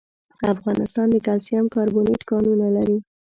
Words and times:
افغانستان 0.53 1.07
د 1.11 1.15
کلسیم 1.25 1.65
کاربونېټ 1.75 2.21
کانونه 2.31 2.67
لري. 2.75 2.97